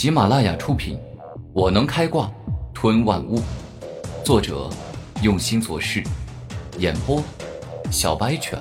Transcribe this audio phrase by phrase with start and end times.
[0.00, 0.96] 喜马拉雅出品，
[1.52, 2.32] 《我能开挂
[2.72, 3.38] 吞万物》，
[4.24, 4.70] 作者
[5.22, 6.02] 用心做事，
[6.78, 7.22] 演播
[7.90, 8.58] 小白犬，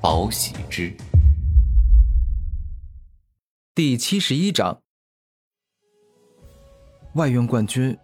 [0.00, 0.96] 宝喜之。
[3.74, 4.80] 第七十一章，
[7.14, 7.98] 外院冠军，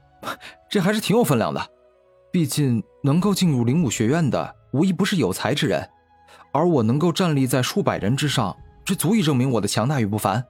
[0.68, 1.64] 这还是挺有分量的。
[2.32, 5.88] 毕竟能够进入灵武学院的，无一不是有才之人，
[6.52, 10.44] 而我能够站立在数百人之上，这足以证明我的强大与不凡。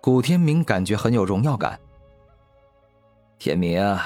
[0.00, 1.78] 古天明感觉很有荣耀感。
[3.38, 3.98] 天明，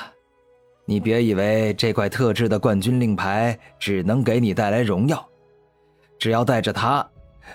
[0.84, 5.24] 你别以为这块特制的冠军令牌只能给你带来荣耀，
[6.18, 7.08] 只要带着它，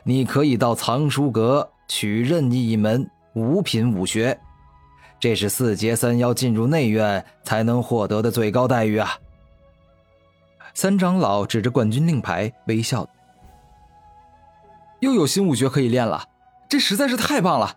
[0.04, 4.40] 你可以到藏书阁取任意一门五品武学，
[5.20, 9.12] 这是四阶三妖进入内院才能获得的最高待遇啊！
[10.74, 13.08] 三长老指着冠军令牌微笑
[15.02, 16.28] ：“又有新武学可以练了，
[16.70, 17.76] 这实在是太棒了！”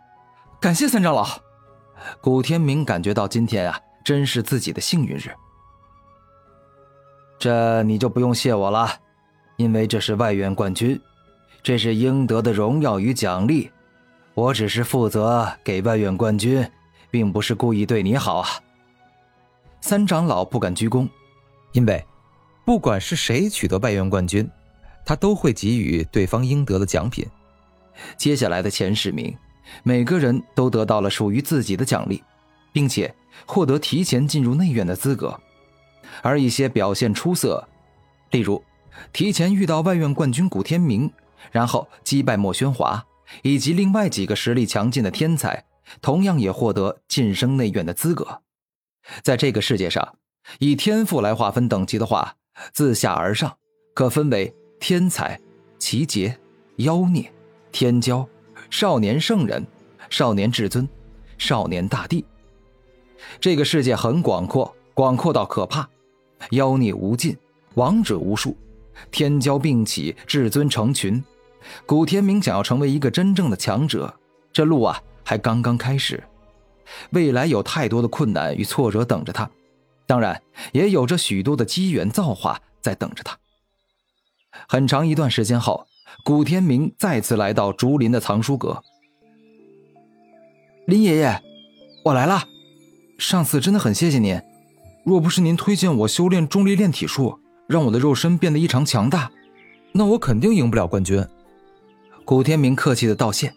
[0.60, 1.24] 感谢三长老，
[2.20, 5.30] 古天明感觉到今天啊，真是自己的幸运日。
[7.38, 8.90] 这你就不用谢我了，
[9.56, 11.00] 因为这是外院冠军，
[11.62, 13.70] 这是应得的荣耀与奖励。
[14.34, 16.68] 我只是负责给外院冠军，
[17.08, 18.48] 并不是故意对你好啊。
[19.80, 21.08] 三长老不敢鞠躬，
[21.70, 22.04] 因为
[22.64, 24.50] 不管是谁取得外院冠军，
[25.06, 27.24] 他都会给予对方应得的奖品。
[28.16, 29.32] 接下来的前十名。
[29.82, 32.22] 每个人都得到了属于自己的奖励，
[32.72, 33.14] 并且
[33.46, 35.38] 获得提前进入内院的资格。
[36.22, 37.66] 而一些表现出色，
[38.30, 38.62] 例如
[39.12, 41.10] 提前遇到外院冠军古天明，
[41.52, 43.04] 然后击败莫宣华，
[43.42, 45.64] 以及另外几个实力强劲的天才，
[46.00, 48.42] 同样也获得晋升内院的资格。
[49.22, 50.16] 在这个世界上，
[50.58, 52.34] 以天赋来划分等级的话，
[52.72, 53.56] 自下而上
[53.94, 55.38] 可分为天才、
[55.78, 56.36] 奇杰、
[56.76, 57.30] 妖孽、
[57.70, 58.26] 天骄。
[58.70, 59.66] 少年圣人，
[60.10, 60.88] 少年至尊，
[61.38, 62.24] 少年大帝。
[63.40, 65.88] 这个世界很广阔，广阔到可怕，
[66.50, 67.36] 妖孽无尽，
[67.74, 68.56] 王者无数，
[69.10, 71.22] 天骄并起，至尊成群。
[71.86, 74.14] 古天明想要成为一个真正的强者，
[74.52, 76.22] 这路啊还刚刚开始，
[77.10, 79.50] 未来有太多的困难与挫折等着他，
[80.06, 80.40] 当然
[80.72, 83.36] 也有着许多的机缘造化在等着他。
[84.68, 85.87] 很长一段时间后。
[86.24, 88.82] 古天明再次来到竹林的藏书阁。
[90.86, 91.42] 林爷爷，
[92.04, 92.42] 我来了。
[93.18, 94.40] 上次真的很谢谢您，
[95.04, 99.30] 若不是您推荐我修炼重力炼体术，让我的肉身变得异常强大，
[99.92, 101.24] 那我肯定赢不了冠军。
[102.24, 103.54] 古天明客气的道谢。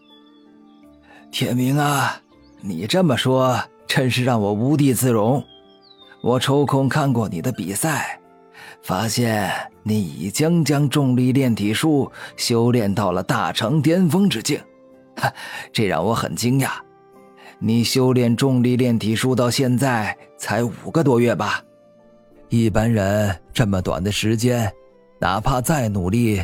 [1.29, 2.22] 天明啊，
[2.62, 5.44] 你这么说真是让我无地自容。
[6.22, 8.20] 我抽空看过你的比赛。
[8.81, 9.51] 发现
[9.83, 14.59] 你已经将重力炼体术修炼到了大成巅峰之境，
[15.16, 15.31] 哈，
[15.72, 16.71] 这让我很惊讶。
[17.59, 21.61] 你修炼重力炼体术到现在才五个多月吧？
[22.50, 24.71] 一般人这么短的时间，
[25.19, 26.41] 哪怕再努力，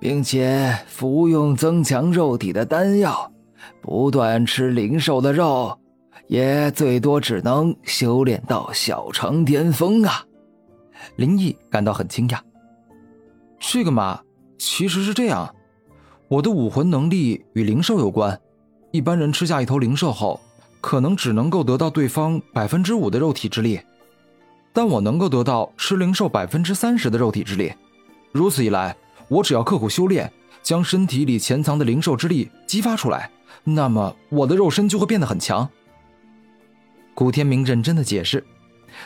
[0.00, 3.32] 并且服用增强肉体的丹药，
[3.80, 5.78] 不断吃灵兽的肉，
[6.26, 10.24] 也最多只能修炼到小成巅峰啊。
[11.16, 12.38] 林毅感到很惊讶。
[13.58, 14.20] 这个嘛，
[14.58, 15.54] 其实是这样，
[16.28, 18.38] 我的武魂能力与灵兽有关。
[18.90, 20.40] 一般人吃下一头灵兽后，
[20.80, 23.80] 可能只能够得到对方百分之五的肉体之力，
[24.72, 27.72] 但我能够得到吃灵兽百分之三十的肉体之力。
[28.32, 28.96] 如此一来，
[29.28, 30.30] 我只要刻苦修炼，
[30.62, 33.30] 将身体里潜藏的灵兽之力激发出来，
[33.64, 35.68] 那么我的肉身就会变得很强。
[37.14, 38.44] 古天明认真的解释。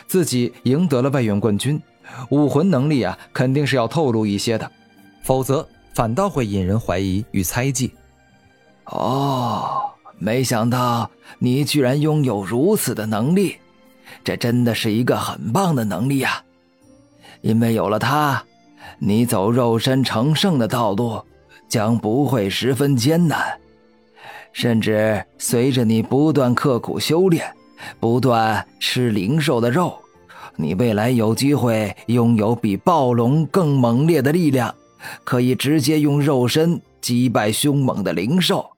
[0.07, 1.81] 自己赢得了外院冠军，
[2.29, 4.71] 武魂能力啊，肯定是要透露一些的，
[5.23, 7.91] 否则反倒会引人怀疑与猜忌。
[8.85, 11.09] 哦，没想到
[11.39, 13.57] 你居然拥有如此的能力，
[14.23, 16.41] 这真的是一个很棒的能力呀！
[17.41, 18.43] 因为有了它，
[18.99, 21.21] 你走肉身成圣的道路
[21.67, 23.59] 将不会十分艰难，
[24.53, 27.45] 甚至随着你不断刻苦修炼。
[27.99, 29.99] 不断吃灵兽的肉，
[30.55, 34.73] 你未来有机会拥有比暴龙更猛烈的力量，
[35.23, 38.71] 可以直接用肉身击败凶猛的灵兽。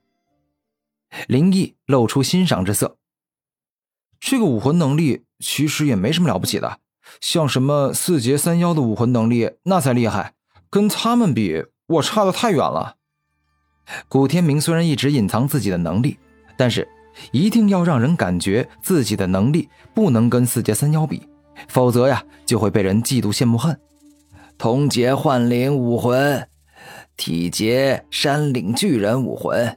[1.26, 2.96] 林毅露出欣赏之色。
[4.20, 6.78] 这个武魂能力其实也没什么了不起的，
[7.20, 10.34] 像什么四阶三妖的武魂能力那才厉害，
[10.68, 12.96] 跟他们比，我差的太远了。
[14.08, 16.18] 古天明虽然一直隐藏自己的能力，
[16.56, 16.86] 但是。
[17.32, 21.22] 一定要让人感觉自己的能力不能跟四阶三妖比，
[21.68, 23.78] 否则呀就会被人嫉妒羡慕恨。
[24.58, 26.46] 同劫幻灵武魂，
[27.16, 29.76] 体劫山岭巨人武魂，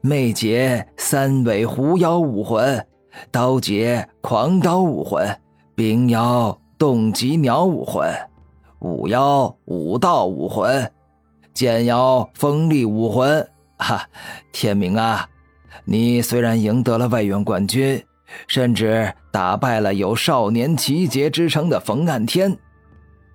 [0.00, 2.86] 魅解三尾狐妖武魂，
[3.30, 5.36] 刀解狂刀武魂，
[5.74, 8.08] 冰妖冻极鸟武魂，
[8.80, 10.90] 武妖武道武魂，
[11.52, 13.46] 剑妖锋利武魂。
[13.78, 14.06] 哈，
[14.52, 15.28] 天明啊，
[15.84, 18.02] 你虽然赢得了外院冠军，
[18.46, 22.56] 甚至打败了有少年奇杰之称的冯岸天，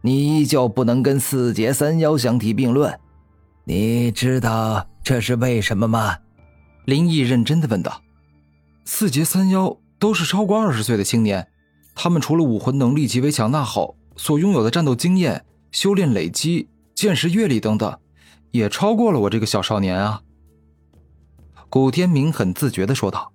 [0.01, 2.97] 你依旧不能跟四杰三妖相提并论。
[3.63, 6.17] 你知道这是为什么吗？
[6.85, 8.01] 林毅认真的问道
[8.85, 11.47] ：“四杰三妖都是超过二十岁的青年，
[11.95, 17.97] 他们除了武魂能力极为强大后，所拥有的战斗经验、修炼累积、见识阅历等等，
[18.51, 20.21] 也超过了我这个小少年啊。”
[21.75, 23.33] 古天明很自觉的说道：“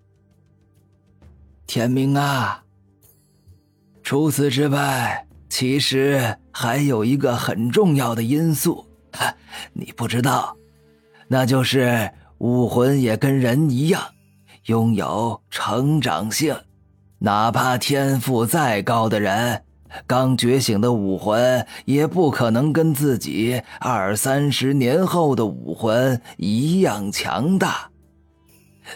[1.69, 2.65] 天明啊，
[4.03, 8.87] 除此之外，其实还有一个很重要的因素，
[9.75, 10.57] 你不知道，
[11.29, 12.11] 那就是。”
[12.41, 14.03] 武魂也跟人一样，
[14.65, 16.57] 拥有成长性。
[17.19, 19.63] 哪怕天赋再高的人，
[20.07, 27.90] 刚觉醒的武魂也不可能跟自己二三十年后的武魂一样强大。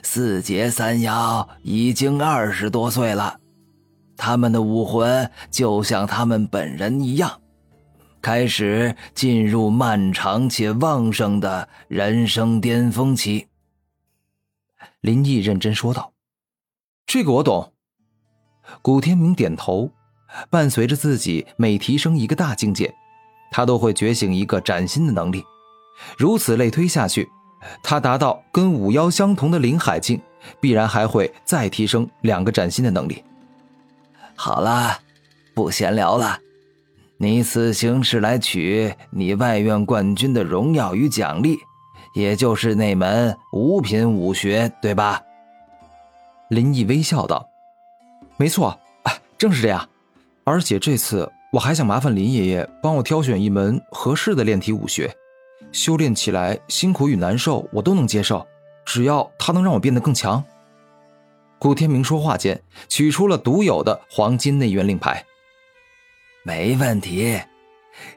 [0.03, 3.39] 四劫三妖已经二十多岁了，
[4.17, 7.41] 他们的武魂就像他们本人一样。
[8.21, 13.49] 开始进入漫长且旺盛的人生巅峰期。
[15.01, 16.13] 林毅认真说道
[17.07, 17.73] ：“这个我懂。”
[18.81, 19.91] 古天明点头。
[20.51, 22.93] 伴随着自己每提升一个大境界，
[23.53, 25.45] 他都会觉醒一个崭新的能力。
[26.19, 27.29] 如此类推下去，
[27.83, 30.21] 他达到跟五妖相同的灵海境，
[30.61, 33.23] 必然还会再提升两个崭新的能力。
[34.35, 34.99] 好了，
[35.55, 36.39] 不闲聊了。
[37.17, 41.57] 你此行是来取你外院冠军的荣耀与奖励，
[42.15, 45.23] 也就是那门五品武学，对吧？
[46.49, 47.49] 林毅微笑道
[48.37, 48.79] ：“没错，
[49.39, 49.89] 正是这样。
[50.43, 55.11] 而且这次我还想麻烦林爷爷帮我挑选一门合适的炼体武学，
[55.73, 58.47] 修炼起来辛苦与难受我都能接受，
[58.85, 60.43] 只要他能让我变得更强。”
[61.59, 65.25] 古天明说话间，取出了独有的黄金内元令牌。
[66.43, 67.41] 没问题，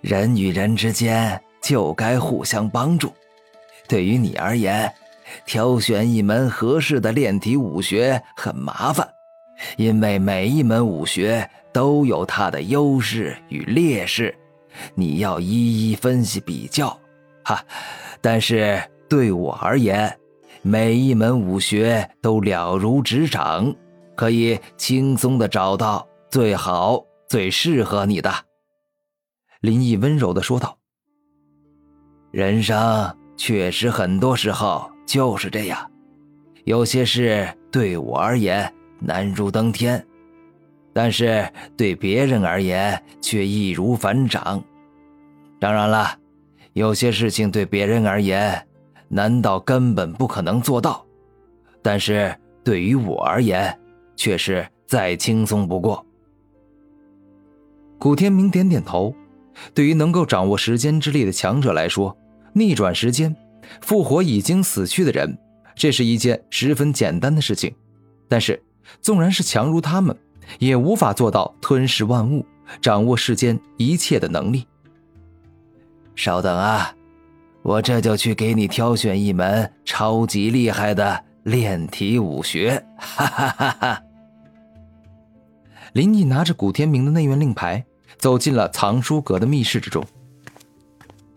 [0.02, 3.14] 人与人之间就该互相帮助。
[3.88, 4.94] 对于你而言，
[5.46, 9.08] 挑选一门合适的炼体武学很麻烦，
[9.78, 14.38] 因为每一门武学都有它的优势与劣势，
[14.94, 17.00] 你要一一分析比较。
[17.48, 17.64] 哈，
[18.20, 18.78] 但是
[19.08, 20.14] 对我而言，
[20.64, 23.74] 每一门武学都了如指掌，
[24.18, 27.02] 可以轻松的找到最好。
[27.30, 28.34] 最适合你的，
[29.60, 30.78] 林毅温柔的说道
[32.32, 35.92] ：“人生确实很多时候就是这样，
[36.64, 40.06] 有些事对我而言难如登天，
[40.94, 41.46] 但是
[41.78, 44.64] 对别人而言却易如反掌。
[45.60, 46.18] 当然了，
[46.78, 48.68] 有些事情对别人而言
[49.08, 51.04] 难道根本不可能做到，
[51.82, 53.76] 但是对于我而言
[54.16, 56.06] 却是再轻松不过。”
[57.98, 59.14] 古天明点点头。
[59.74, 62.16] 对于能够掌握时间之力的强者来说，
[62.54, 63.36] 逆转时间，
[63.82, 65.36] 复活已经死去的人，
[65.74, 67.74] 这是一件十分简单的事情。
[68.28, 68.62] 但是，
[69.02, 70.16] 纵然是强如他们，
[70.60, 72.46] 也无法做到吞噬万物、
[72.80, 74.68] 掌握世间一切的能力。
[76.18, 76.94] 稍等啊，
[77.62, 82.84] 我这就去给你挑选一门超级厉害的炼体武学。
[82.98, 84.04] 哈哈哈哈。
[85.94, 87.86] 林毅拿着古天明的内院令牌，
[88.18, 90.04] 走进了藏书阁的密室之中。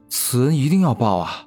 [0.09, 1.47] 此恩一定要报啊！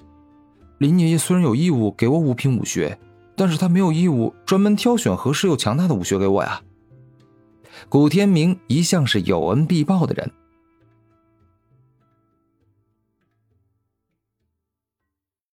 [0.78, 2.98] 林爷爷虽然有义务给我五品武学，
[3.36, 6.62] 但是他没有义务专门挑选合适又强大的武学给我呀。
[7.90, 10.32] 古天明一向是有恩必报的人，